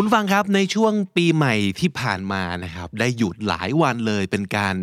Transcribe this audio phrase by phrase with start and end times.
[0.00, 4.76] คุณฟังครับในช่วงปีใหม่ที่ผ่านมานะครับได้หยุดหลายวันเลยเป็นการ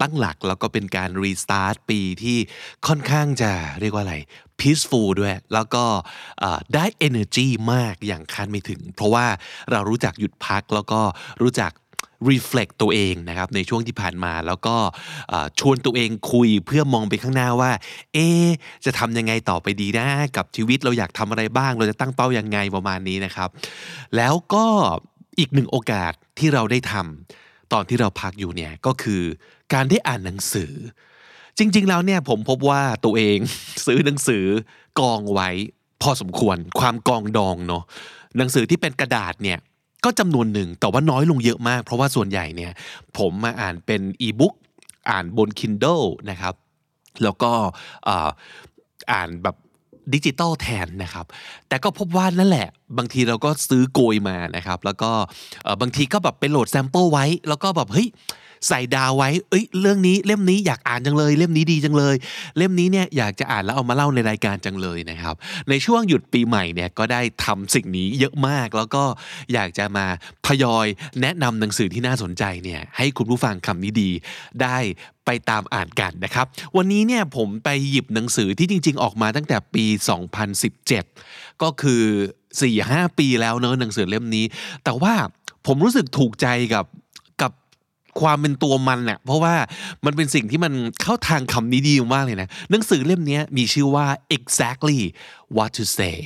[0.00, 2.38] ตั้งหลักแล้วก็เป็นการรีสตาร์ทปีที่
[2.86, 4.16] ค่อนข้างจะเรียกว่าอะไร
[4.60, 5.84] peaceful ด้วย แล้วก็
[6.74, 9.26] ได้ energy มากอย่างคาดไม่ถึง เพราะว่า
[9.70, 11.00] เรารู้จักหยุดพักแล้วก็
[11.42, 11.72] รู้จัก
[12.28, 14.76] reflect ตัวเองนะครับในช่วงที่ผ่านมา แล้วก็
[15.60, 17.72] ชวนตัวเองคุยเพื่อมองไปข้างหน้าว่า
[18.14, 18.18] เอ
[18.84, 20.06] จะทำยังไงต่อไปดีนะ
[20.36, 23.48] กับชีวิตเราอยากทำอะไรบ้าง เราจะตั้งเป้ายังไงประมาณนี้นะครับ
[24.16, 24.66] แล้วก็
[25.38, 29.22] อีกหนึ่งโอกาสที่เราได้ทำตอนที่เราพักอยู่เนี่ยก็คือ
[29.74, 30.72] การได้อ่านหนังสือ
[31.58, 33.38] จริง ๆ แล้วเนี่ยผมพบว่าตัวเอง
[33.86, 34.44] ซื้อหนังสือ
[35.00, 35.50] กองไว้
[36.02, 37.84] พอสมควรความกองดองเนาะ
[38.38, 39.58] หนังสือที่เป็นกระดาษเนี่ย
[40.04, 42.72] ก็จำนวนหนึ่งแต่ว่าน้อยลงเยอะมาก เพราะว่าส่วนใหญ่เนี่ย
[43.18, 44.54] ผมมาอ่านเป็นอีบุ๊ก
[45.10, 46.54] อ่านบน Kindle นะครับ
[47.22, 47.52] แล้วก็
[49.12, 49.56] อ่านแบบ
[50.14, 51.26] ดิจิตอลแทนนะครับ
[51.68, 55.10] แต่ก็พบว่านั่นแหละ บางทีเราก็ซื้อโกยมานะครับ แล้วก็
[55.80, 58.08] บางทีก็แบบไปโหลดแซมเปิลไว้ แล้วก็แบบเฮ้ย
[58.68, 62.14] ใส่ดาวไว้ เอ้ย เรื่องนี้เล่มนี้อยากอ่านจังเลย เล่มนี้ดีจังเลย
[62.56, 65.34] เล่มนี้เนี่ยอยากจะอ่านแล้วเอามาเล่าในรายการจังเลยนะครับ
[65.68, 69.04] ในช่วงหยุดปีใหม่เนี่ยก็ได้ทำสิ่งนี้เยอะมาก แล้วก็
[69.52, 70.06] อยากจะมา
[70.46, 70.86] ทยอย
[71.20, 74.10] แนะนำหนังสือที่น่าสนใจเนี่ยให้คุณผู้ฟังคำนี้ดี
[74.62, 74.78] ได้
[75.26, 79.84] ไปตามอ่านกันนะครับ วันนี้เนี่ยผมไปหยิบหนังสือที่จริง ๆ ออกมาตั้งแต่ปี
[80.74, 82.02] 2017 ก็คือ
[82.60, 84.44] 4-5 ปีแล้วเนอะหนังสือเล่มนี้
[84.84, 85.14] แต่ว่า
[85.66, 86.84] ผมรู้สึกถูกใจกับ
[88.22, 89.54] ความเป็นตัวมันเนี่ยเพราะว่า
[90.04, 95.00] มันเป็นสิ่งที่มันเข้าทางคำนี้ดีมากเลยนะหนังสือเล่มนี้มีชื่อว่า exactly
[95.56, 96.16] what to say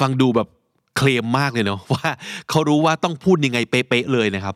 [0.00, 0.48] ฟังดูแบบ
[0.96, 2.08] เคลมมากเลยเนาะว่า
[2.50, 4.54] เขารู้ว่าต้องพูดยังไงเป๊ะๆเลยนะครับ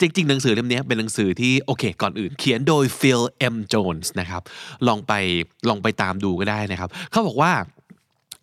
[0.00, 3.22] จริง ๆ หนังสือเล่มนี้เป็นหนังสือที่โอเค ก่อนอื่น เขียนโดย Phil
[3.54, 4.42] M Jones นะครับ
[4.86, 5.12] ลองไป
[5.68, 7.52] ลองไปตามดูก็ได้นะครับ เขาบอกว่า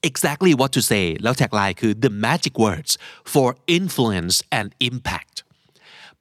[0.10, 2.92] exactly what to say แล้วแท็กไลน์คือ the magic words
[3.34, 5.36] for influence and impact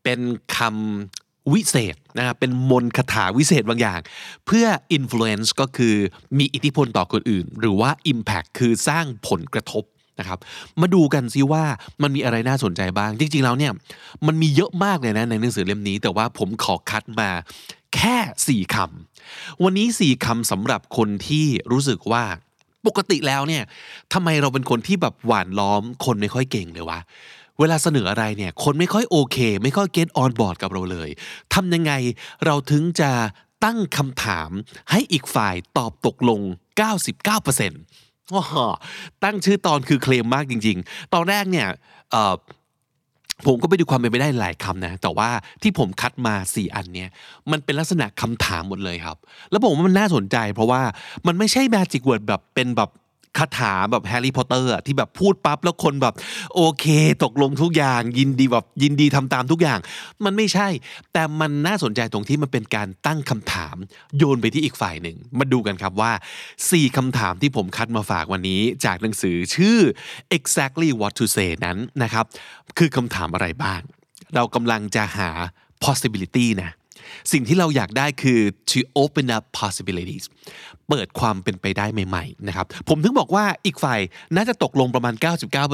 [0.03, 0.21] เป็น
[0.57, 1.22] คำ
[1.53, 4.01] วิเศษนะครับเป็นมนต์คาถาวิเศษบางอย่าง
[4.47, 4.67] เพื่อ
[4.97, 5.95] influence ก็คือ
[6.39, 9.85] มีอิทธิพลต่อคนอื่น หรือว่า impact คือสร้างผลกระทบ
[10.19, 10.39] นะครับ
[10.81, 11.65] มาดูกันซิว่า
[12.03, 13.73] มันมีอะไรน่าสนใจบ้าง จริง ๆ แล้วเนี่ย
[14.27, 17.31] มันมีเยอะมากเลยนะในหนังสือเล่มนี้ แต่ว่าผมขอคัดมา
[17.95, 22.25] แค่ 4คำวันนี้ 4คำสำหรับคนที่รู้สึกว่า
[22.87, 23.63] ปกติแล้วเนี่ย
[24.13, 27.01] ทำไมเราเป็นคนที่แบบหวานล้อมคนไม่ค่อยเก่งเลยวะ
[27.63, 31.09] เวลาเสนออะไรเนี่ยคนไม่ค่อยโอเค ไม่ค่อยเก็ตออนบอร์ดกับเราเลย
[31.55, 31.93] ทำยังไง
[32.45, 33.11] เราถึงจะ
[33.65, 34.51] ตั้งคำถาม
[34.91, 36.41] ให้อีกฝ่ายตอบตกลง
[37.19, 38.45] 99%ว้าว
[39.25, 41.69] ตั้งชื่อตอนคือเคลมมากจริง ๆ ตอนแรกเนี่ย
[43.47, 45.29] ผมก็ไปดูความเป็นไปได้หลายคำนะ แต่ว่า
[45.63, 47.11] ที่ผมคัดมา 4 อันเนี้ย
[47.51, 49.17] มันเป็นลักษณะคำถามหมดเลยครับ
[49.51, 50.83] แล้วผมว่ามันน่าสนใจ เพราะว่า
[51.27, 52.91] มันไม่ใช่ magic word แบบเป็นแบบ
[53.39, 56.15] คาถาแบบแฮร์รี่พอตเตอร์ที่แบบพูดปั๊บแล้วคนแบบ
[56.55, 56.87] โอเค
[57.25, 59.79] ตกลงทุกอย่าง ยินดีแบบยินดีทำตามทุกอย่าง
[60.25, 60.69] มันไม่ใช่
[61.13, 63.77] แต่มันน่าสนใจตรงที่มันเป็นการตั้งคำถาม
[64.19, 66.13] โยนไปที่อีกฝ่ายหนึ่ง มาดูกันครับว่า
[66.55, 69.79] 4คำถามที่ผมคัดมาฝากวันนี้ จากหนังสือชื่อ
[70.37, 72.25] exactly what to say นั้นนะครับ
[72.79, 73.81] คือคำถามอะไรบ้าง
[74.35, 75.31] เรากำลังจะหา
[75.85, 76.71] possibility นะ
[77.33, 78.41] สิ่งที่เราอยากได้คือ
[78.71, 80.25] to open up possibilities
[80.89, 84.01] เปิดความเป็นไปได้ใหม่ๆนะครับผมถึงบอกว่าอีกฝ่าย
[84.37, 85.15] น่าจะตกลงประมาณ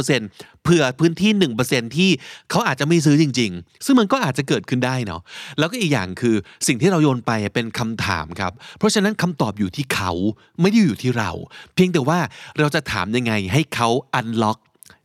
[0.03, 1.31] 99%เผื่อพื้นที่
[1.65, 2.11] 1%ที่
[2.51, 5.21] เขาอาจจะไม่ซื้อจริง ๆ ซึ่งมันก็อาจจะเกิดขึ้นได้เนาะ
[5.59, 10.13] แล้วก็อีกอย่างคือสิ่งที่เราโยนไปเป็นคำถามครับ เพราะฉะนั้นคำตอบอยู่ที่เขา
[10.61, 11.31] ไม่ได้อยู่ที่เรา
[11.75, 12.19] เพียงแต่ว่า
[12.59, 13.89] เราจะถามยังไงให้เขา
[14.21, 14.59] unlock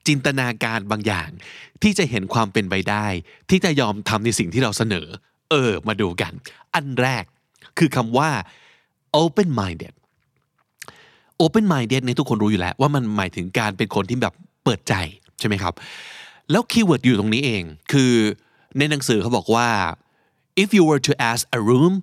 [0.07, 1.29] จินตนาการบางอย่าง
[1.83, 3.05] ที่จะเห็นความเป็นไปได้
[3.49, 5.07] ที่จะยอมทำในสิ่งที่เราเสนอ
[5.49, 6.33] เออ มาดูกัน
[6.75, 7.23] อันแรก
[7.77, 8.29] คือคำว่า
[9.21, 9.93] open minded
[11.43, 14.93] open minded เนี่ยทุกคนรู้อยู่แล้ว ว่ามันหมายถึงการเป็นคนที่แบบเปิดใจ
[15.39, 15.73] ใช่ไหมครับ
[16.51, 18.13] แล้ว keyword อยู่ตรงนี้เอง คือ
[18.77, 19.69] ในหนังสือเขาบอกว่า
[20.63, 21.93] if you were to ask a room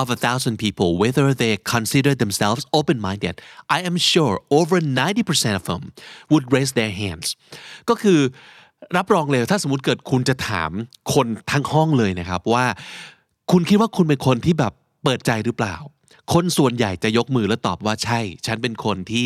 [0.00, 3.34] of a thousand people whether they consider themselves open-minded
[3.76, 5.82] I am sure over 90% of them
[6.30, 7.28] would raise their hands
[7.88, 8.20] ก็คือ
[8.96, 10.70] รับรองเลยถ้าสมมติเกิดคุณจะถาม
[11.14, 12.64] คนทั้งห้องเลยนะครับว่า
[13.50, 14.72] คุณคิดว่าคุณเป็นคนที่แบบ
[15.04, 15.76] เปิดใจหรือเปล่า
[16.32, 19.24] คนส่วนใหญ่จะยกมือแล้วตอบว่าใช่ ฉันเป็นคนที่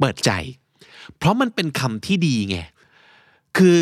[0.00, 0.30] เปิดใจ
[1.18, 2.58] เพราะมันเป็นคำที่ดีไง
[3.58, 3.78] คือ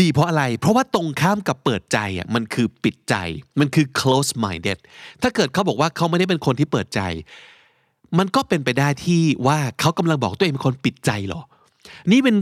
[0.00, 3.14] ดีเพราะอะไร เพราะว่าตรงข้ามกับเปิดใจอะมันคือปิดใจ
[3.60, 4.78] มันคือ close minded
[5.22, 7.00] ถ้าเกิดเขาบอกว่าเขาไม่ได้เป็นคนที่เปิดใจ
[8.18, 11.42] มันก็เป็นไปได้ที่ว่าเขากำลังบอกตัวเองเป็นคนปิดใจหรอ
[12.12, 12.36] นี่เป็น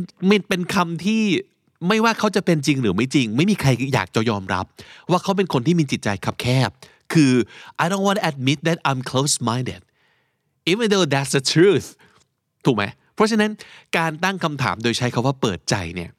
[0.49, 1.23] เป็นคำที่
[1.89, 4.65] ไม่ว่าเขาจะเป็นจริงหรือไม่จริง ไม่มีใครอยากจะยอมรับ
[5.11, 6.71] ว่าเขาเป็นคนที่มีจิตใจคับแคบ
[7.13, 7.33] คือ
[7.83, 9.81] I don't want to admit that I'm close-minded
[10.71, 11.89] even though that's the truth
[12.65, 12.85] ถูกไหม
[13.15, 13.51] เพราะฉะนั้น
[13.99, 16.11] การตั้งคำถามโดยใช้คาว่าเปิดใจเนี่ย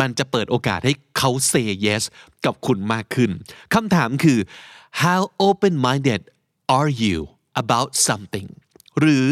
[0.00, 2.02] มันจะเปิดโอกาสให้เขา say yes
[2.44, 3.30] กับคุณมากขึ้น
[3.74, 4.38] คำถามคือ
[5.02, 6.20] how open-minded
[6.78, 7.18] are you
[7.62, 8.48] about something
[9.00, 9.26] หรือ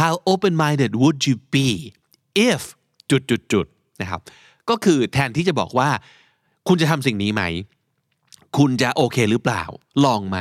[0.00, 1.68] how open-minded would you be
[2.50, 2.60] if
[3.10, 3.66] จุดจุดจุด
[4.00, 4.20] นะครับ
[4.70, 5.90] ก็คือแทนที่จะบอกว่า
[6.68, 7.42] คุณจะทำสิ่งนี้ไหม
[8.58, 9.62] คุณจะโอเคหรือเปล่า
[10.04, 10.38] ลองไหม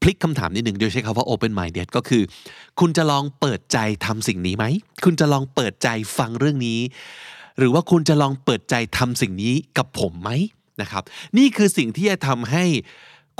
[0.00, 2.22] พลิกคำถามนิดหนึ่งโดยใช้คำว่า open minded ก็คือ
[2.80, 4.64] คุณจะลองเปิดใจทำสิ่งนี้ไหม
[5.04, 5.88] คุณจะลองเปิดใจ
[6.18, 6.80] ฟังเรื่องนี้
[7.58, 10.30] หรือว่าคุณจะลองเปิดใจทำสิ่งนี้กับผมไหม
[10.80, 11.02] นะครับ
[11.38, 12.64] นี่คือสิ่งที่จะทำให้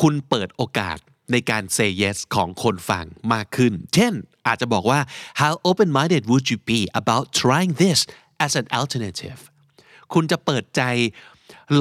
[0.02, 0.98] คุณเปิดโอกาส
[1.32, 4.12] ในการ say yes ของคนฟังมากขึ้น เช่น
[4.46, 5.00] อาจจะบอกว่า
[5.40, 8.00] how open minded would you be about trying this
[8.44, 9.40] as an alternative
[10.14, 10.82] คุณจะเปิดใจ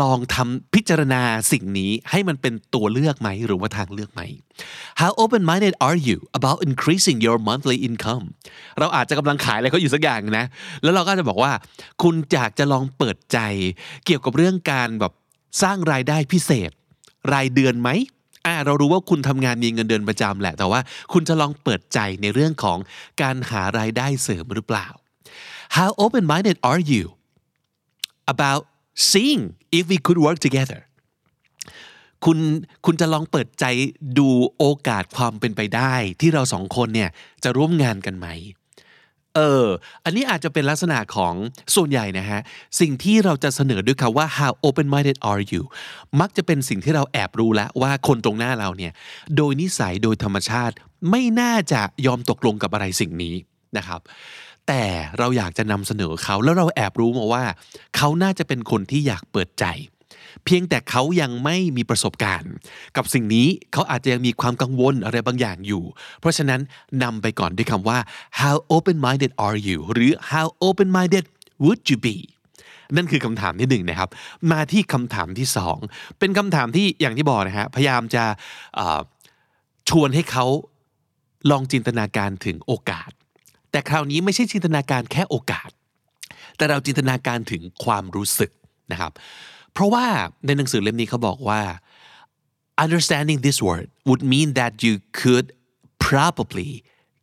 [0.02, 4.22] ลองทำพิจารณาสิ่งนี้ให้มันเป็นตัวเลือกไหมหรือว่าทางเลือกไหม
[5.02, 8.26] How open-minded are you about increasing your monthly income
[8.80, 10.46] เราอาจจะกำลังขายอะไรเขาอยู่สักอย่างนะ
[10.84, 11.52] แล้วเราก็จะบอกว่า
[12.04, 13.40] คุณอยากจะลองเปิดใจ
[14.06, 15.14] เกี่ยวกับเรื่องการแบบ
[15.62, 16.72] สร้างรายได้พิเศษ
[17.34, 17.90] รายเดือนไหม
[18.46, 20.80] อ่าเรารู้ว่าคุณทำงานมีเงินเดือนประจำแหละ แต่ว่า
[21.14, 22.78] คุณจะลองเปิดใจในเรื่องของ
[23.22, 24.88] การหารายได้เสริมหรือเปล่า
[25.78, 27.06] How open-minded are you
[28.34, 28.62] about
[29.10, 29.44] seeing
[29.78, 30.82] if we could work together
[32.26, 32.38] คุณ
[32.86, 33.66] คุณจะลองเปิดใจ
[34.18, 37.10] ดูโอกาสความเป็นไปได้ ที่เราสองคนเนี่ย
[37.44, 38.28] จะร่วมงานกันไหม
[39.36, 39.66] เออ
[40.04, 41.34] อันนี้อาจจะเป็นลักษณะของ
[41.76, 42.40] ส่วนใหญ่นะฮะ
[42.80, 45.64] สิ่งที่เราจะเสนอด้วยคำว่า how open minded are you
[46.20, 48.94] มักจะเป็นสิ่งที่เราแอบรู้แล้วว่าคนตรงหน้าเราเนี่ย
[49.38, 50.76] โดยนิสัยโดยธรรมชาติ
[51.10, 53.36] ไม่น่าจะยอมตกลงกับอะไรสิ่งนี้
[53.78, 54.02] นะครับ
[54.74, 54.88] แต่
[55.20, 57.44] เราอยากจะนำเสนอเขาแล้วเราแอบรู้มาว่า
[57.98, 59.66] เขาน่าจะเป็นคนที่อยากเปิดใจ
[60.46, 62.54] เพียงแต่เขายังไม่มีประสบการณ์
[62.98, 65.84] กับสิ่งนี้เขาอาจจะยังมีความกังวลอะไรบางอย่างอยู่
[66.20, 66.62] เพราะฉะนั้น
[67.04, 67.98] นำไปก่อนด้วยคำว่า
[68.42, 71.26] how open minded are you หรือ how open minded
[71.64, 72.18] would you be
[72.96, 74.10] นั่นคือคำถามที่หนึ่งนะครับ
[74.52, 75.78] มาที่คำถามที่สอง
[76.20, 78.24] เป็นคำถามที่อย่างที่บอกนะฮะพยายามจะ
[79.90, 80.46] ชวนให้เขา
[81.52, 83.12] ลองจินตนาการถึงโอกาส
[83.72, 85.70] แต่คราวนี้ไม่ใช่จินตนาการแค่โอกาส
[86.58, 88.52] แต่เราจินตนาการถึงความรู้สึก
[88.92, 89.12] นะครับ
[89.74, 90.06] เพราะว่า
[90.46, 91.62] ในหนังสือเล่มนี้เขาบอกว่า
[92.84, 95.48] understanding this word would mean that you could
[96.08, 96.72] probably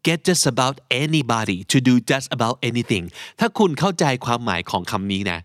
[0.07, 3.05] get just about anybody to do just about anything
[3.41, 5.39] ถ้าคุณเข้าใจความหมายของคำนี้นะ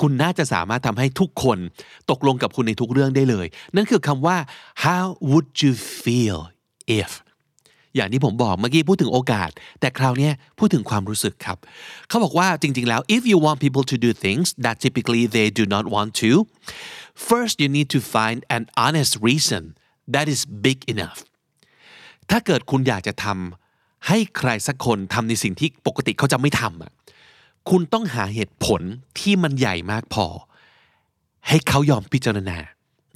[0.00, 1.58] คุณน่าจะสามารถทำให้ทุกคน
[2.10, 3.46] ตกลงกับคุณในทุกเรื่องได้เลย
[3.76, 4.36] นั่นคือคำว่า
[4.84, 5.72] how would you
[6.02, 6.38] feel
[7.00, 7.10] if
[7.96, 9.50] อย่างที่ผมบอกเมื่อกี้พูดถึงโอกาส
[9.80, 11.58] แต่คราวนี้พูดถึงความรู้สึกครับ
[12.08, 16.30] เขาบอกว่าจริงๆแล้ว if you want people to do things that typically they do not want to
[17.28, 19.62] first you need to find an honest reason
[20.14, 21.18] that is big enough
[22.30, 26.92] ถ้าเกิดคุณอยากจะทำให้ใครสักคนทำในสิ่งที่ปกติเขาจะไม่ทำอะ
[27.70, 28.80] คุณต้องหาเหตุผล
[29.20, 30.26] ที่มันใหญ่มากพอ
[31.48, 32.58] ให้เขายอมพิจารณา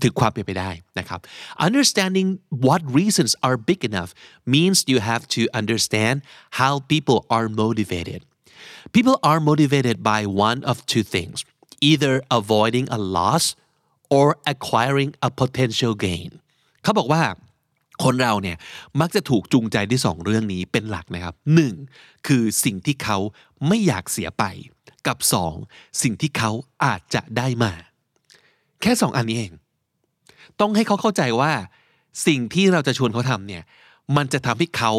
[0.03, 1.21] ถึงความเป็นไปได้นะครับ
[1.67, 2.29] understanding
[2.67, 4.11] what reasons are big enough
[4.55, 6.17] means you have to understand
[6.61, 8.21] how people are motivated
[8.97, 11.37] people are motivated by one of two things
[11.91, 13.45] either avoiding a loss
[14.17, 16.31] or acquiring a potential gain
[16.83, 17.23] เขาบอกว่า
[18.05, 18.57] คนเราเนี่ย
[19.01, 21.75] มักจะถูกจูงใจด้วยสองเรื่องนี้เป็นหลักนะครับหนึ่ง
[22.27, 23.19] คือสิ่งที่เขา
[23.69, 24.45] ไม่อยากเสียไป
[25.07, 25.55] กับสอง
[26.03, 26.51] สิ่งที่เขา
[26.85, 27.73] อาจจะได้มา
[28.83, 29.53] แค่สองอันนี้เอง
[30.61, 31.53] ต้องให้เขาเข้าใจว่า
[32.27, 33.63] สิ่งที่เราจะชวนเขาทำเนี่ย
[34.17, 34.93] มันจะทำให้เขา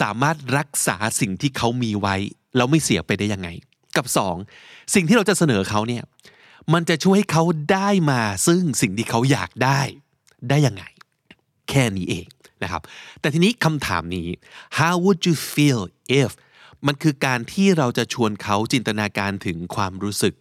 [0.00, 2.16] สามารถรักษาสิ่งที่เขามีไว้
[2.56, 3.48] แล้วไม่เสียไปได้ยังไง
[3.96, 4.36] กับสอง
[4.94, 6.02] สิ่งที่เราจะเสนอเขาเนี่ย
[6.72, 9.80] มันจะช่วยให้เขาได้มาซึ่งสิ่งที่เขาอยากได้
[10.50, 10.84] ได้ยังไง
[11.70, 12.26] แค่นี้เอง
[12.62, 12.82] นะครับ
[13.20, 14.28] แต่ทีนี้คำถามนี้
[14.78, 15.80] how would you feel
[16.22, 16.30] if
[16.86, 20.34] มันคือการที่เราจะชวนเขาจินตนาการถึงความรู้สึก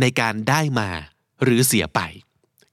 [0.00, 0.88] ในการได้มา
[1.42, 2.00] หรือเสียไป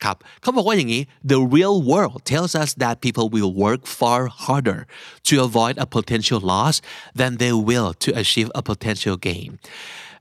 [0.03, 1.01] ครับเขาบอกว่าอย่างนี้
[1.31, 4.79] the real world tells us that people will work far harder
[5.27, 6.75] to avoid a potential loss
[7.19, 9.49] than they will to achieve a potential gain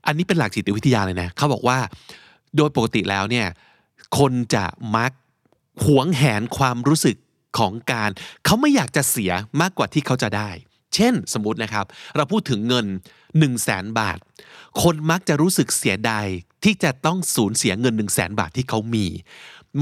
[0.05, 1.79] อันนี้เป็นหลักจิตวิทยาเลยนะเขาบอกว่า
[2.57, 3.47] โดยปกติแล้วเนี่ย
[4.19, 4.65] คนจะ
[4.95, 5.11] มัก
[5.85, 7.17] หวงแหนความรู้สึก
[7.57, 8.09] ของการ
[8.45, 9.31] เขาไม่อยากจะเสีย
[9.61, 10.49] มากกว่าที่เขาจะได้
[10.95, 14.17] เช่นสมมตินะครับ เราพูดถึงเงิน 1 0 0 0 0แสนบาท
[14.81, 16.27] คนมักจะรู้สึกเสียดาย
[16.63, 19.05] ที่จะต้องสูญเสียเงิน 1 0 0 0 0แสนบาทที่เขามี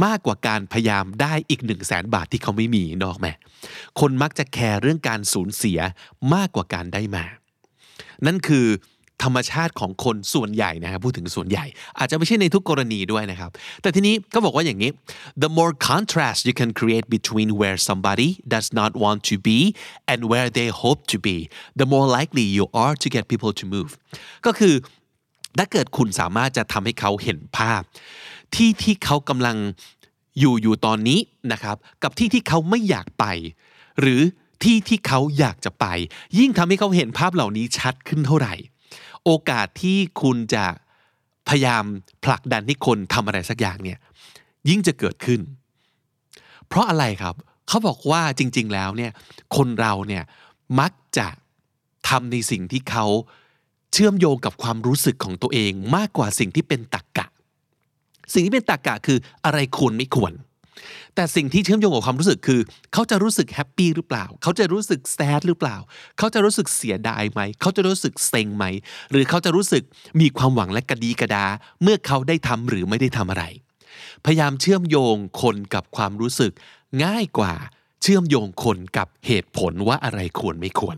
[0.05, 3.27] มากกว่าการพยายามได้อีก1 0 0 0 0แสนบาทที่เขาไม่มีนอกไหม
[3.99, 5.79] คนมักจะแคร์เรื่องการสูญเสีย
[6.33, 7.25] มากกว่าการได้มา
[8.25, 8.67] นั่นคือ
[9.23, 11.65] ธรรมชาติของคนส่วนใหญ่นะครับพูดถึงส่วนใหญ่
[11.99, 13.51] อาจจะไม่ใช่ในทุกกรณีด้วยนะครับ
[13.81, 14.91] แต่ทีนี้ก็บอกว่าอย่างนี้
[15.43, 19.59] the more contrast you can create between where somebody does not want to be
[20.11, 21.37] and where they hope to be
[21.81, 23.91] the more likely you are to get people to move
[24.45, 24.75] ก็คือ
[25.59, 27.81] ถ้าเกิดคุณสามารถจะทำให้เขาเห็นภาพ
[28.55, 29.57] ที่ที่เขากำลัง
[30.39, 31.19] อยู่อยู่ตอนนี้
[31.51, 33.25] นะครับ กับที่ที่เขาไม่อยากไป
[33.99, 34.21] หรือ
[34.63, 35.85] ที่ที่เขาอยากจะไป
[36.37, 38.53] ยิ่งทำให้เขาเห็นภาพเหล่านี้ชัดขึ้นเท่าไหร่
[39.25, 40.65] โอกาสที่คุณจะ
[41.47, 41.83] พยายาม
[42.25, 43.99] ผลักดันให้คนทำอะไรสักอย่างเนี่ย
[44.69, 45.41] ยิ่งจะเกิดขึ้น
[46.67, 47.35] เพราะอะไรครับ
[47.67, 49.11] เขาบอกว่าจริง ๆ แล้วเนี่ย
[49.55, 50.23] คนเราเนี่ย
[50.79, 51.27] มักจะ
[52.09, 53.05] ทำในสิ่งที่เขา
[53.93, 57.27] เชื่อมโยงกับความรู้สึกของตัวเองมากกว่าสิ่งที่เป็นตรกกะ
[58.33, 60.33] สิ่งที่เป็นตรกกะคืออะไรควรไม่ควร
[61.15, 62.61] แต่สิ่งที่เชื่อมโยงกับความรู้สึกคือ
[62.93, 65.75] เขาจะรู้สึกแฮปปี้หรือเปล่า เขาจะรู้สึกแซดหรือเปล่า
[66.17, 68.65] เขาจะรู้สึกเสียดายไหม เขาจะรู้สึกเซ็งไหม
[69.11, 69.83] หรือเขาจะรู้สึก
[70.21, 71.45] มีความหวังและกระดีกระดา
[71.81, 73.43] เมื่อเขาได้ทำหรือไม่ได้ทำอะไร
[74.25, 76.51] พยายามเชื่อมโยงคนกับความรู้สึก
[77.03, 77.53] ง่ายกว่า
[78.01, 80.97] เชื่อมโยงคนกับเหตุผลว่าอะไรควรไม่ควร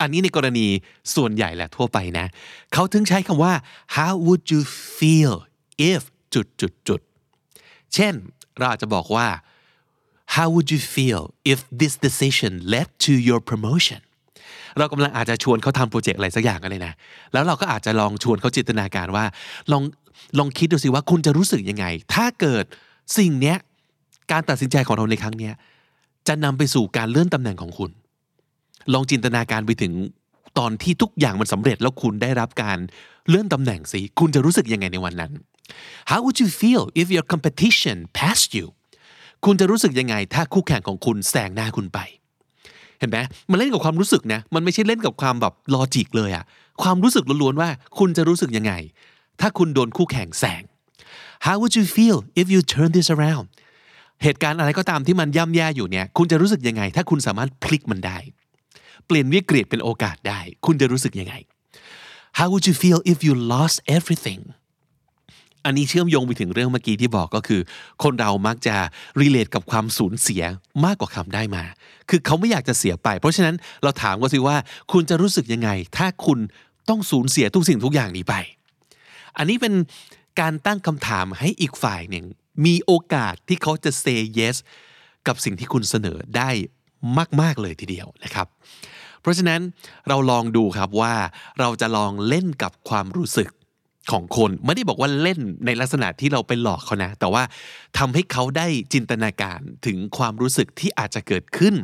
[0.00, 0.66] อันนี้ในกรณี
[1.14, 2.26] ส่วนใหญ่แหละทั่วไปนะ
[2.72, 3.52] เขาถึงใช้คำว่า
[3.96, 4.62] how would you
[4.98, 5.34] feel
[5.94, 6.02] if
[6.34, 7.00] จุดจุดจุด
[7.94, 8.14] เช่น
[8.58, 9.26] เราอาจจะบอกว่า
[10.34, 14.00] how would you feel if this decision led to your promotion
[14.78, 16.92] เรากำลังอาจจะชวนเขาทำโปรเจกต์อะไรสักอย่างกันเลยนะ
[17.32, 19.24] แล้วเราก็อาจจะลองชวนเขาจินตนาการว่า
[19.72, 19.82] ลอง
[20.38, 22.64] ลองคิดดูสิว่าคุณจะรู้สึกยังไง ถ้าเกิด
[23.18, 23.56] สิ่งเนี้ย
[24.32, 25.54] การตัดสินใจของเราในครั้งเนี้ย
[26.28, 27.90] จะนำไปสู่การเลื่อนตำแหน่งของคุณ
[28.92, 29.92] ลองจินตนาการไปถึง
[30.58, 32.78] ตอนที่ทุกอย่างมันสำเร็จแล้วคุณได้รับการ
[33.28, 35.32] เลื่อนตำแหน่งสิ คุณจะรู้สึกยังไงในวันนั้น
[36.10, 38.66] How would you feel if your competition passed you
[39.44, 41.98] คุณจะรู้สึกยังไงถ้าคู่แข่งของคุณแซงหน้าคุณไป
[42.98, 43.18] เห็นไหม
[43.50, 46.44] มันเล่นกับความรู้สึกนะ มันไม่ใช่เล่นกับความแบบลอจิกเลยอะ
[46.82, 47.68] ความรู้สึกล้วนๆว่า
[47.98, 48.72] คุณจะรู้สึกยังไง
[49.40, 50.62] ถ้าคุณโดนคู่แข่งแซง
[51.46, 53.46] How would you feel if you turn this around
[54.22, 58.18] เหตุการณ์อะไรก็ตามที่มันย่ำแย่อยู่เนี่ย คุณจะรู้สึกยังไง ถ้าคุณสามารถพลิกมันได้
[59.06, 61.34] เปลี่ยนวิกฤตเป็นโอกาสได้ คุณจะรู้สึกยังไง
[62.38, 64.40] How would you feel if you lost everything
[65.64, 67.60] อันนี้เชื่อมโยงไปถึงเรื่องเมื่อกี้ที่บอกก็คือ
[68.02, 68.76] คนเรามักจะ
[69.20, 70.42] relate กับความสูญเสีย
[70.84, 71.64] มากกว่าคำได้มา
[72.10, 74.56] คือเขาไม่อยากจะเสียไป เพราะฉะนั้นเราถามก็สิว่า
[74.92, 76.38] คุณจะรู้สึกยังไง ถ้าคุณ
[76.88, 78.34] ต้องสูญเสียทุกสิ่งทุกอย่างนี้ไป
[79.36, 79.74] อันนี้เป็น
[80.40, 82.24] การตั้งคำถามให้อีกฝ่ายหนึ่ง
[82.66, 84.56] มีโอกาสที่เขาจะ say yes
[85.26, 86.50] กับสิ่งที่คุณเสนอได้
[87.40, 88.46] มาก ๆ เลยทีเดียวนะครับ
[89.20, 89.60] เพราะฉะนั้น
[90.08, 91.14] เราลองดูครับว่า
[91.60, 93.48] เราจะลองเล่นกับความรู้สึก
[94.12, 97.42] ของคนไม่ได้บอกว่าเล่นในลักษณะที่เราไปหลอกเขานะ แต่ว่า
[97.98, 101.74] ทำให้เขาได้จินตนาการถึงความรู้สึกที่อาจจะเกิดขึ้น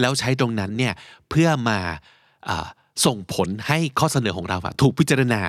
[0.00, 0.94] แล้วใช้ตรงนั้นเนี่ย
[1.30, 1.78] เพื่อมา
[3.06, 5.40] ส่งผลให้ข้อเสนอของเราถูกพิจารณา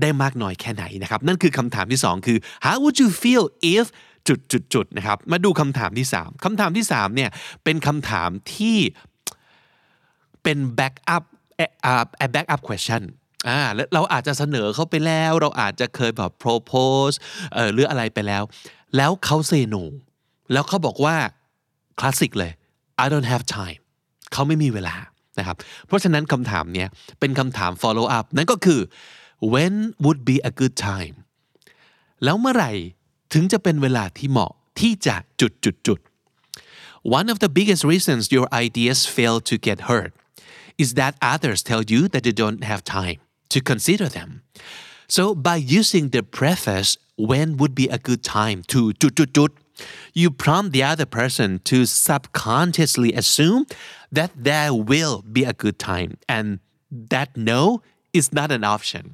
[0.00, 3.84] ได้มากน้อยแค่ไหนนะครับ นั่นคือคำถามที่สองคือ how would you feel if
[4.28, 7.30] จุดจุดจุดนะครับ มาดูคำถามที่สามคำถามที่สามเนี่ย
[7.64, 8.76] เป็นคำถามที่
[10.42, 11.24] เป็น back up
[12.24, 13.02] a back up question
[13.48, 17.16] อ่าแล้วเราอาจจะเสนอเขาไปแล้ว เราอาจจะเคยแบบ propose
[17.54, 18.42] เอ่อหรืออะไรไปแล้ว
[18.96, 19.74] แล้วเขาเซโน
[20.52, 21.16] แล้วเขาบอกว่า
[21.98, 22.52] คลาสสิกเลย
[23.04, 23.80] I don't have time
[24.32, 24.96] เขาไม่มีเวลา
[25.38, 25.56] นะครับ
[25.86, 26.88] เพราะฉะนั้นคำถามเนี้ย
[27.20, 28.80] เป็นคำถาม follow up นั่นก็คือ
[29.52, 31.14] when would be a good time
[32.24, 32.72] แล้วเมื่อไหร่
[33.32, 35.98] ถึงจะเป็นเวลาที่เหมาะที่จะจุดจุดจุด
[37.18, 40.12] One of the biggest reasons your ideas fail to get heard
[40.82, 43.18] is that others tell you that they don't have time
[43.51, 44.43] to consider them.
[45.07, 49.51] So by using the preface when would be a good time to jut, jut, jut,
[50.13, 53.65] you prompt the other person to subconsciously assume
[54.11, 56.59] that there will be a good time and
[57.13, 57.81] that no
[58.13, 59.05] is not an option.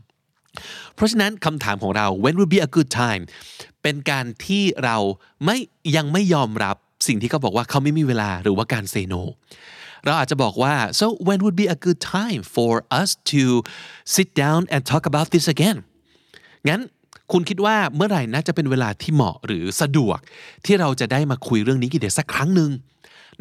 [0.96, 3.24] เพราะฉะนั้นคำถามของเรา when would be a good time
[3.84, 4.98] เป็นการที่เรา
[5.46, 5.58] ไม่
[5.96, 6.76] ยังไม่ยอมรับ
[7.08, 9.22] สิ่งที่เขาบอกว่าเขาไม่มีเวลาหรือว่าการ say no
[10.05, 13.43] เราอาจจะบอกว่า so when would be a good time for us to
[14.15, 15.79] sit down and talk about this again
[16.69, 16.81] งั้น
[17.33, 20.19] คุณคิดว่าเมื่อไหร่น่าจะเป็นเวลาที่เหมาะหรือสะดวก
[20.65, 22.71] ที่เราจะได้มาคุยเรื่องนี้กันเดี๋ยวสักครั้งหนึ่ง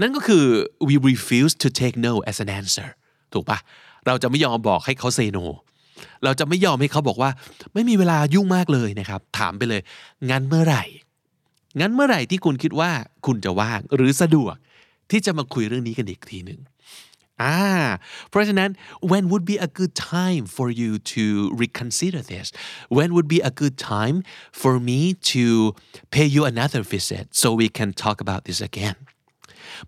[0.02, 0.46] นั่นก็คือ
[0.88, 2.90] we refuse to take no as an answer
[3.34, 3.60] ถูกปะ
[4.06, 5.46] เราจะไม่ยอมบอกให้เขา say no
[6.24, 7.30] เราจะไม่ยอมให้เขาบอกว่า
[7.74, 9.82] ไม่มีเวลายุ่งมากเลยนะครับ ถามไปเลย
[10.30, 10.84] งั้นเมื่อไหร่
[11.80, 12.92] งั้นเมื่อไหร่ที่คุณคิดว่า
[13.26, 14.56] คุณจะว่างหรือสะดวก
[15.12, 16.62] ที่จะมาคุยเรื่องนี้กันอีกทีหนึ่ง
[17.44, 17.60] อ่า
[18.30, 18.70] เพราะฉะนั้น
[19.12, 21.24] when would be a good time for you to
[21.64, 22.48] reconsider this
[22.98, 24.18] when would be a good time
[24.62, 25.00] for me
[25.34, 25.46] to
[26.16, 28.98] pay you another visit so we can talk about this again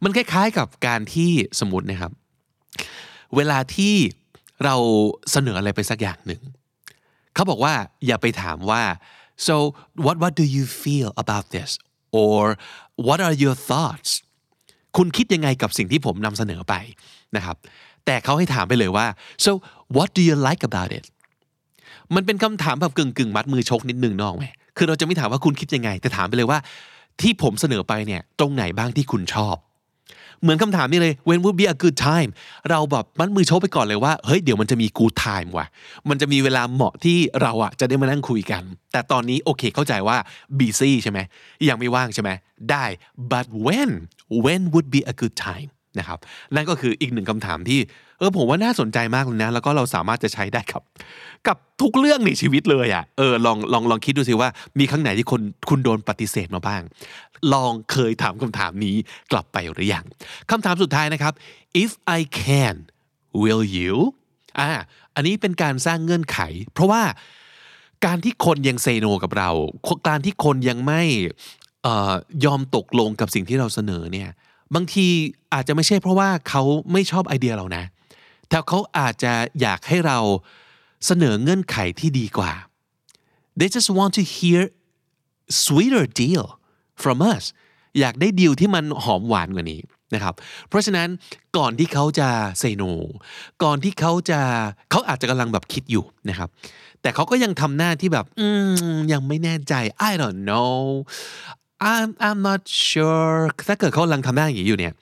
[0.04, 2.12] มันคล้ายๆกับการที่สมมตินะครับ
[3.36, 3.96] เวลาที่
[4.64, 4.76] เรา
[5.32, 6.42] เสนออะไรไปสักอย่างหนึ่ง
[7.34, 7.74] เขาบอกว่า
[8.06, 8.84] อย่าไปถามว่า
[9.48, 9.56] so
[10.06, 11.70] what what do you feel about this
[12.24, 12.42] or
[13.08, 14.12] what are your thoughts
[14.98, 16.74] คุณคิดยังไงกับสิ่งที่ผมนำเสนอไป
[17.36, 17.56] นะครับ
[18.06, 19.06] แต่เขาให้ถามไปเลยว่า
[19.46, 19.52] so
[19.96, 21.06] what do you like about it
[22.16, 24.46] มันเป็นคำถามแบบกึ่งกึ่งมัดมือชกนิดนึงนอกไหม
[24.78, 26.60] คือเราจะไม่ถามว่าคุณคิดยังไง แต่ถามไปเลยว่า
[27.22, 29.56] ที่ผมเสนอไปเนี่ยตรงไหนบ้างที่คุณชอบ
[30.42, 32.30] เหมือนคำถามนี้เลย when would be a good time
[32.70, 35.66] เราแบบมัดมือโชกไปก่อนเลยว่า เฮ้ยเดี๋ยวมันจะมี good time ว่ะ
[36.10, 40.18] มันจะมีเวลาเหมาะที่เราอะจะได้มานั่งคุยกัน แต่ตอนนี้โอเคเข้าใจว่า
[40.60, 41.20] busy ใช่ไหม
[41.70, 42.30] ยังไม่ว่างใช่ไหม
[42.72, 42.86] ได้
[43.32, 43.92] but when
[44.44, 45.70] when would be a good time
[46.00, 46.20] นะครับ
[46.56, 47.80] นั่นก็คืออีกหนึ่งคำถามที่
[48.20, 50.84] เออผมว่าน่าสนใจมากเลยนะ แล้วก็เราสามารถจะใช้ได้กับ
[51.48, 56.82] กับทุกเรื่องในชีวิตเลยอะ่ะเออลองลองลองคิดดูสิว่ามีครั้งไหนที่คนคุณโดนปฏิเสธมาบ้าง
[57.54, 58.96] ลองเคยถามคำถามนี้
[59.32, 60.06] กลับไปหรือยัง
[60.52, 61.34] คำถามสุดท้ายนะครับ
[61.84, 62.76] if I can
[63.42, 63.96] will you
[64.60, 64.70] อ่า
[65.16, 66.40] อันนี้เป็นการสร้างเงื่อนไข
[66.74, 67.02] เพราะว่า
[68.06, 69.50] การที่คนยังเซโนกับเรา
[70.08, 71.02] การที่คนยังไม่
[71.86, 72.14] ออ
[72.46, 74.30] ยอมตกลงกับสิ่งที่เราเสนอเนี่ย
[74.76, 75.08] บางที
[75.54, 77.84] อาจจะไม่ใช่เพราะว่าเขาไม่ชอบไอเดียเรานะ
[78.50, 80.20] แต่เขาอาจจะอยากให้เรา
[81.06, 82.52] เสนอเงื่อนไขที่ดีกว่า
[83.60, 84.62] they just want to hear
[85.64, 86.46] sweeter deal
[87.04, 87.44] from us
[88.00, 89.82] อยากได้ดีลที่มันหอมหวานกว่านี้
[90.14, 90.34] นะครับ
[90.68, 91.08] เพราะฉะนั้น
[91.58, 92.84] ก่อนที่เขาจะเซโน
[93.64, 94.40] ก่อนที่เขาจะ
[94.92, 96.50] เขาอาจจะกำลังแบบคิดอยู่นะครับ
[97.02, 98.48] แต่เขาก็ยังทำหน้าที่แบบ อื
[98.94, 99.74] ม ยังไม่แน่ใจ
[100.10, 100.78] I don't know
[101.82, 104.94] I'm I'm not sure ถ้าเกิดเขากำลังทำหน้าอย่างนี้อยู่เนี่ย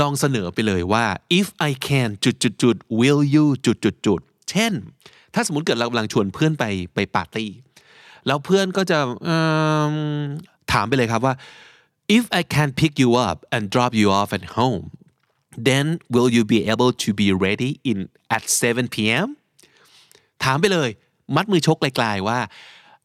[0.00, 1.04] ลองเสนอไปเลยว่า
[1.38, 4.72] if I can จุดจุดจุด will you จุดจุดจุดเช่น
[5.34, 7.50] ถ้าสมมติเกิดเรากำลังชวนเพื่อนไปไปปาร์ตี้
[8.26, 8.98] แล้วเพื่อนก็จะ
[10.72, 11.34] ถามไปเลยครับว่า
[12.16, 14.84] if I can pick you up and drop you off at home
[15.68, 17.98] then will you be able to be ready in
[18.36, 19.28] at 7 p.m.
[20.44, 20.88] ถามไปเลย
[21.36, 22.38] มัดมือชกไกลๆว่า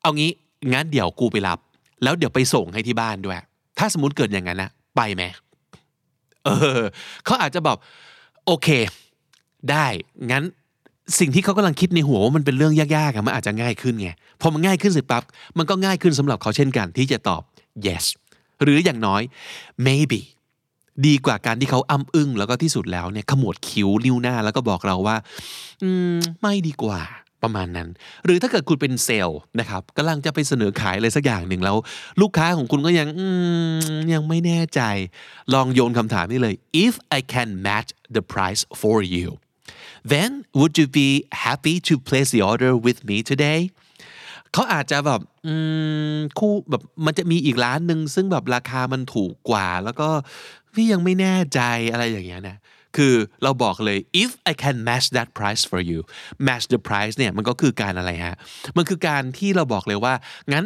[0.01, 0.31] เอางี้
[0.73, 1.59] งั้นเดี๋ยวกูไปรับ
[2.03, 3.37] แล้วเดี๋ยวไปส่งให้ที่บ้านด้วย
[3.77, 5.23] ถ้าสมมติเกิดอย่างนั้นนะไปไหม
[6.45, 6.81] เออ
[7.25, 7.77] เขาอาจจะบอก
[8.45, 8.67] โอเค
[9.71, 9.85] ได้
[10.31, 10.43] งั้น
[11.19, 14.09] สิ่งที่เขากำลังคิดในหัวว่ามันเป็นเรื่องยากๆอะมันอาจจะง่ายขึ้นไง
[14.41, 15.23] พอมันง่ายขึ้นเสร็จปั๊บ
[15.57, 17.41] มันก็ง่ายขึ้นสำหรับเขาเช่นกันที่จะตอบ
[17.85, 18.05] yes
[18.63, 19.21] หรืออย่างน้อย
[19.87, 20.21] maybe
[21.07, 25.15] ดีกว่าการที่เขาอ้ำอึ้งแล้วก็ที่สุดแล้วเนี่ยขมวดคิ้วนิ้วหน้าแล้วก็บอกเราว่า
[25.83, 26.99] อืม ไม่ดีกว่า
[27.43, 27.89] ประมาณนั้น
[28.25, 31.77] หรือถ้าเกิดคุณเป็นเซลล์นะครับกำลังจะไปเสนอขายอะไรสักอย่างหนึ่งแล้ว
[32.21, 33.07] ลูกค้าของคุณก็ยัง
[34.13, 34.81] ยังไม่แน่ใจ
[35.53, 39.27] ลองโยนคำถามนี้เลย if I can match the price for you
[40.11, 41.09] then would you be
[41.45, 43.61] happy to place the order with me today
[44.53, 45.21] เขาอาจจะแบบ
[46.39, 50.09] คู่แบบมันจะมีอีกร้านหนึ่งซึ่งแบบราคามันถูกกว่า แล้วก็
[50.73, 52.57] พี่ยังไม่แน่ใจอะไรอย่างเงี้ยนะ
[52.97, 55.99] คือเราบอกเลย if I can match that price for you
[56.47, 58.35] match the price เนี่ยมันก็คือการอะไรฮะ
[58.77, 60.13] มันคือการที่เราบอกเลยว่า
[60.53, 60.65] งั้น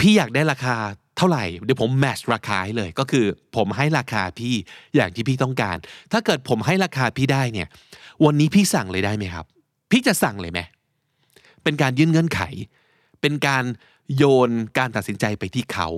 [0.00, 0.76] พี่อยากได้ราคา
[1.16, 4.54] เท่าไหร่ เดี๋ยวผม match ราคาให้เลย ก็คือผมให้ราคาพี่
[4.94, 5.76] อย่างที่พี่ต้องการ
[6.12, 7.68] ถ้าเกิดผมให้ราคาพี่ได้เนี่ย
[8.24, 9.44] วันนี้พี่สั่งเลยได้ไหมครับ
[9.90, 10.60] พี่จะสั่งเลยไหม
[11.62, 12.40] เป็นการยื่นเงื่อนไข
[13.20, 13.64] เป็นการ
[14.16, 15.88] โยนการตัดสินใจไปที่เขา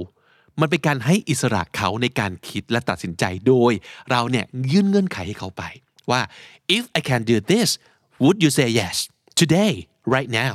[0.60, 3.72] มันเป็นการให้อิสระเขาในการคิดและตัดสินใจโดย
[4.10, 5.62] เราเนี่ยยื่นเงื่อนไขให้เขาไป
[6.10, 6.20] ว่า
[6.76, 7.68] if I can do this
[8.22, 8.96] would you say yes
[9.40, 9.72] today
[10.14, 10.54] right now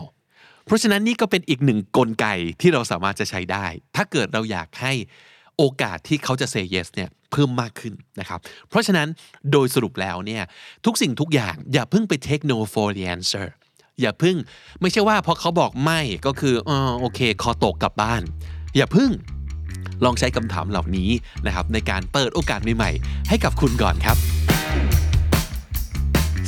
[0.65, 2.25] เพราะฉะนั้นนี่ก็เป็นอีกหนึ่งกลไก
[2.61, 4.93] ที่เราสามารถจะใช้ได้ ถ้าเกิดเราอยากให้
[5.57, 8.39] โอกาสที่เขาจะ say yes เนี่ยเพิ่มมากขึ้นนะครับ
[8.69, 9.07] เพราะฉะนั้น
[9.51, 10.43] โดยสรุปแล้วเนี่ย
[10.85, 13.47] ทุกสิ่งทุกอย่างอย่าเพิ่งไป take no for the answer
[14.01, 14.35] อย่าเพิ่ง
[14.81, 18.21] ไม่ใช่ว่าพอเขาบอกไม่ก็คืออ๋อโอเค คอตกกลับบ้าน
[18.75, 19.09] อย่าเพิ่ง
[20.03, 21.09] ลองใช้คำถามเหล่านี้
[21.45, 24.17] นะครับในการเปิดโอกาสใหม่ๆให้กับคุณก่อนครับ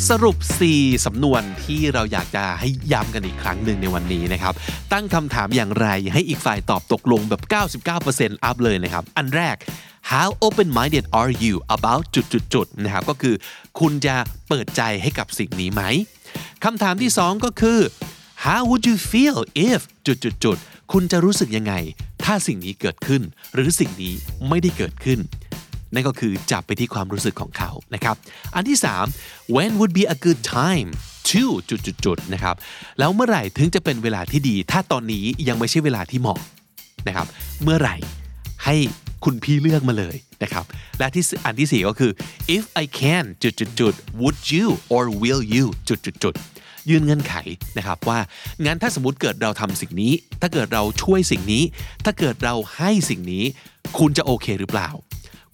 [0.09, 0.37] สรุป
[0.71, 4.53] 4 สำนวนที่เราอยากจะให้ย้ำกันอีกครั้งหนึ่งในวันนี้นะครับ
[4.93, 7.41] ตั้งคำถามอย่างไรให้อีกฝ่ายตอบตกลงแบบ
[7.93, 9.55] 99%อัพเลยนะครับ อันแรก
[10.11, 12.03] how open minded are you about
[12.53, 13.35] จุดๆนะครับก็คือ
[13.79, 14.15] คุณจะ
[14.49, 15.81] เปิดใจให้กับสิ่งนี้ไหม
[16.63, 17.79] คำถามที่ 2 ก็คือ
[18.45, 19.37] how would you feel
[19.71, 21.73] if จุดๆคุณจะรู้สึกยังไง
[22.25, 23.21] ถ้าสิ่งนี้เกิดขึ้น
[23.53, 24.13] หรือสิ่งนี้
[24.49, 25.19] ไม่ได้เกิดขึ้น
[25.93, 28.15] นั่นก็คือจับไปที่ความรู้สึกของเขานะครับ
[28.55, 28.77] อันที่
[29.17, 30.89] 3 when would be a good time
[31.29, 32.55] to จุดๆนะครับ
[32.99, 36.39] แล้วเมื่อไหร่ถึงจะเป็นเวลาที่ดี ถ้าตอนนี้ยังไม่ใช่เวลาที่เหมาะ
[37.07, 37.27] นะครับ
[37.63, 37.95] เมื่อไหร่
[38.65, 38.75] ให้
[39.23, 40.65] คุณพี่เลือกมาเลยนะครับ
[40.99, 42.11] และที่อันที่สี่ก็คือ
[42.55, 46.33] if I can จุดจุดจุด would you or will you จุดจุดจุด
[46.89, 47.35] ยื่นเงื่อนไข
[47.77, 48.19] นะครับว่า
[48.65, 51.63] งั้นถ้าสมมติเกิดเราทำสิ่งนี้ ถ้าเกิดเราช่วยสิ่งนี้
[52.05, 53.43] ถ้าเกิดเราให้สิ่งนี้
[53.99, 54.89] คุณจะโอเคหรือเปล่า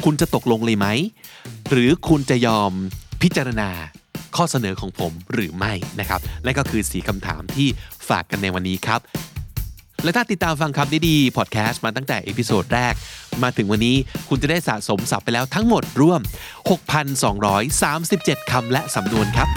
[0.03, 0.87] คุณจะตกลงเลยไหม
[1.71, 2.71] หรือคุณจะยอม
[3.21, 3.69] พิจารณา
[4.35, 7.67] ข้อเสนอของผมหรือไม่นะครับและก็คือสี่คำถามที่
[8.09, 9.01] ฝากกันในวันนี้ครับ
[10.03, 12.93] และถ้าติดตามฟังคำนี้ดีพอดแคสต์มาตั้งแต่ episode แรก
[13.43, 13.95] มาถึงวันนี้
[14.29, 16.21] คุณจะได้สะสมศัพท์ไปแล้วทั้งหมดรวม
[17.75, 19.49] 6,237คำและสำนวนครับ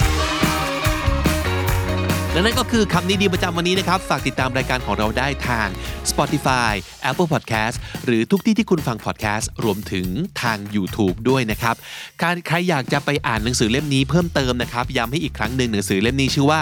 [2.35, 5.67] และนั่นก็คือคำนี้ดีประจำวันนี้นะครับ ฝากติดตามรายการของเราได้ทาง
[6.09, 6.71] Spotify
[7.09, 10.07] Apple Podcast หรือทุกที่ที่คุณฟัง podcast รวมถึง
[10.41, 11.75] ทาง YouTube ด้วยนะครับ
[12.23, 16.61] การใครอยากจะไปอ่านหนังสือเล่มนี้เพิ่มเติมนะครับย้ำให้อีกครั้งหนึ่งหนังสือเล่มนี้ชื่อว่า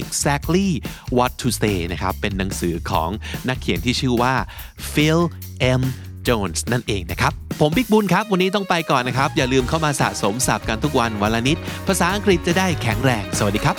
[0.00, 0.68] exactly
[1.16, 3.10] what to say นะครับ เป็นหนังสือของ
[3.48, 4.34] นักเขียนที่ชื่อว่า
[4.92, 5.20] Phil
[5.80, 5.82] M
[6.26, 11.56] Jones นั่นเองนะครับ ผมบิ๊กบุญครับ วันนี้ต้องไปก่อนนะครับ อย่าลืมเข้ามาสะสมศัพท์กันทุกวันวันละนิด
[11.88, 13.78] ภาษาอังกฤษจะได้แข็งแรง สวัสดีครับ